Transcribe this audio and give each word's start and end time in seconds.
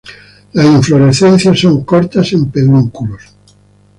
Las 0.53 0.65
inflorescencias 0.65 1.59
son 1.59 1.83
cortas, 1.83 2.33
en 2.33 2.49
pedúnculos. 2.49 3.21